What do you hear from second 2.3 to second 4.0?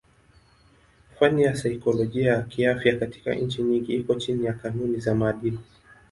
kiafya katika nchi nyingi